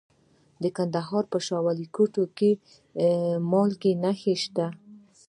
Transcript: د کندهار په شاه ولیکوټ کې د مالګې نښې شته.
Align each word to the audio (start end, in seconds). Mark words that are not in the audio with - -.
د 0.63 0.63
کندهار 0.77 1.23
په 1.31 1.37
شاه 1.45 1.63
ولیکوټ 1.65 2.13
کې 2.37 2.51
د 2.59 2.59
مالګې 3.51 3.93
نښې 4.03 4.35
شته. 4.43 4.67